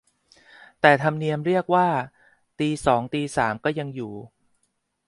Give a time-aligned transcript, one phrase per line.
[0.81, 1.87] แต่ธรรมเนียมเรียกว่า
[2.59, 4.13] ตีสองตีสามก็ยังอยู่